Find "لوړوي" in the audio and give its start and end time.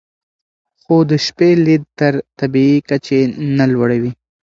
3.71-4.11